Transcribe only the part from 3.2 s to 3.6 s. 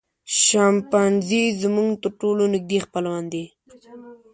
دي.